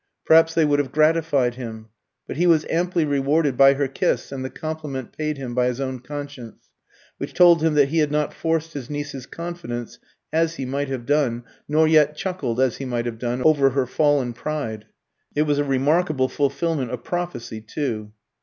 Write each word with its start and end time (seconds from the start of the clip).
Perhaps 0.25 0.55
they 0.55 0.65
would 0.65 0.79
have 0.79 0.91
gratified 0.91 1.53
him. 1.53 1.89
But 2.25 2.37
he 2.37 2.47
was 2.47 2.65
amply 2.71 3.05
rewarded 3.05 3.55
by 3.55 3.75
her 3.75 3.87
kiss 3.87 4.31
and 4.31 4.43
the 4.43 4.49
compliment 4.49 5.15
paid 5.15 5.37
him 5.37 5.53
by 5.53 5.67
his 5.67 5.79
own 5.79 5.99
conscience, 5.99 6.71
which 7.19 7.35
told 7.35 7.61
him 7.61 7.75
that 7.75 7.89
he 7.89 7.99
had 7.99 8.11
not 8.11 8.33
forced 8.33 8.73
his 8.73 8.89
niece's 8.89 9.27
confidence, 9.27 9.99
as 10.33 10.55
he 10.55 10.65
might 10.65 10.87
have 10.89 11.05
done, 11.05 11.43
nor 11.67 11.87
yet 11.87 12.15
chuckled, 12.15 12.59
as 12.59 12.77
he 12.77 12.85
might 12.85 13.05
have 13.05 13.19
done, 13.19 13.43
over 13.45 13.69
her 13.69 13.85
fallen 13.85 14.33
pride. 14.33 14.85
It 15.35 15.43
was 15.43 15.59
a 15.59 15.63
remarkable 15.63 16.29
fulfilment 16.29 16.89
of 16.89 17.03
prophecy, 17.03 17.61
too. 17.61 18.11